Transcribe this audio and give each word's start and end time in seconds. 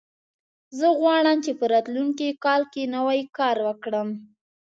زه 0.77 0.87
غواړم 0.99 1.37
چې 1.45 1.51
په 1.59 1.65
راتلونکي 1.73 2.27
کال 2.45 2.61
کې 2.73 2.83
نوی 2.95 3.19
کار 3.37 3.57
وکړم 3.67 4.09